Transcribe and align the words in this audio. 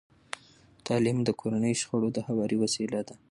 تعلیم 0.85 1.17
د 1.23 1.29
کورني 1.39 1.73
شخړو 1.81 2.09
د 2.13 2.17
هواري 2.27 2.57
وسیله 2.63 2.99
ده. 3.07 3.15